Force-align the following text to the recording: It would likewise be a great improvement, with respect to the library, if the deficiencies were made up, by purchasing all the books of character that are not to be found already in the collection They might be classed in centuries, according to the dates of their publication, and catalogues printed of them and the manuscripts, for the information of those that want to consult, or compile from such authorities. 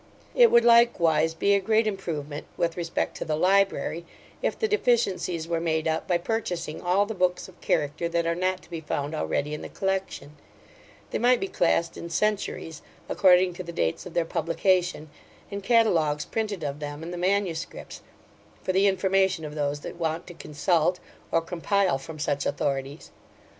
It 0.33 0.49
would 0.49 0.65
likewise 0.65 1.35
be 1.35 1.53
a 1.53 1.59
great 1.59 1.85
improvement, 1.85 2.47
with 2.57 2.75
respect 2.75 3.15
to 3.17 3.23
the 3.23 3.35
library, 3.35 4.03
if 4.41 4.57
the 4.57 4.67
deficiencies 4.67 5.47
were 5.47 5.59
made 5.59 5.87
up, 5.87 6.07
by 6.07 6.17
purchasing 6.17 6.81
all 6.81 7.05
the 7.05 7.13
books 7.13 7.47
of 7.47 7.61
character 7.61 8.09
that 8.09 8.25
are 8.25 8.33
not 8.33 8.63
to 8.63 8.69
be 8.71 8.81
found 8.81 9.13
already 9.13 9.53
in 9.53 9.61
the 9.61 9.69
collection 9.69 10.35
They 11.11 11.19
might 11.19 11.39
be 11.39 11.47
classed 11.47 11.97
in 11.97 12.09
centuries, 12.09 12.81
according 13.07 13.53
to 13.53 13.63
the 13.63 13.71
dates 13.71 14.07
of 14.07 14.15
their 14.15 14.25
publication, 14.25 15.11
and 15.51 15.61
catalogues 15.61 16.25
printed 16.25 16.63
of 16.63 16.79
them 16.79 17.03
and 17.03 17.13
the 17.13 17.17
manuscripts, 17.19 18.01
for 18.63 18.73
the 18.73 18.87
information 18.87 19.45
of 19.45 19.53
those 19.53 19.81
that 19.81 19.97
want 19.99 20.25
to 20.25 20.33
consult, 20.33 20.99
or 21.31 21.41
compile 21.41 21.99
from 21.99 22.17
such 22.17 22.47
authorities. 22.47 23.11